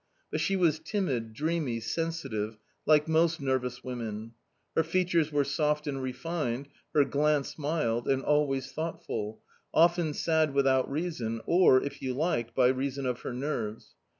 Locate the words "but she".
0.31-0.55